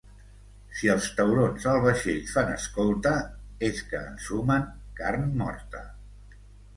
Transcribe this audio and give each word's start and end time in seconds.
Si 0.77 0.87
els 0.93 1.03
taurons 1.17 1.67
al 1.73 1.81
vaixell 1.83 2.23
fan 2.31 2.49
escolta, 2.53 3.11
és 3.67 3.81
que 3.91 3.99
ensumen 4.13 4.65
carn 5.01 5.29
morta. 5.43 5.83